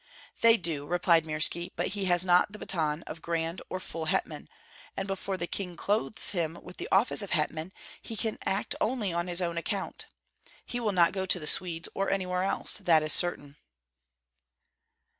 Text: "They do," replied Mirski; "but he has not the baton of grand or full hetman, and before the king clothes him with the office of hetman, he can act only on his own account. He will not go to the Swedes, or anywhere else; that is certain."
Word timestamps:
"They 0.41 0.57
do," 0.57 0.87
replied 0.87 1.25
Mirski; 1.25 1.69
"but 1.75 1.89
he 1.89 2.05
has 2.05 2.25
not 2.25 2.51
the 2.51 2.57
baton 2.57 3.03
of 3.03 3.21
grand 3.21 3.61
or 3.69 3.79
full 3.79 4.05
hetman, 4.05 4.49
and 4.97 5.07
before 5.07 5.37
the 5.37 5.45
king 5.45 5.75
clothes 5.75 6.31
him 6.31 6.57
with 6.63 6.77
the 6.77 6.87
office 6.91 7.21
of 7.21 7.29
hetman, 7.29 7.71
he 8.01 8.15
can 8.15 8.39
act 8.43 8.73
only 8.81 9.13
on 9.13 9.27
his 9.27 9.43
own 9.43 9.59
account. 9.59 10.07
He 10.65 10.79
will 10.79 10.91
not 10.91 11.13
go 11.13 11.27
to 11.27 11.39
the 11.39 11.45
Swedes, 11.45 11.87
or 11.93 12.09
anywhere 12.09 12.41
else; 12.41 12.77
that 12.77 13.03
is 13.03 13.13
certain." 13.13 13.57